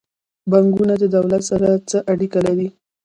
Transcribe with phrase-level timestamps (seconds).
[0.51, 2.67] بانکونه د دولت سره څه اړیکه لري؟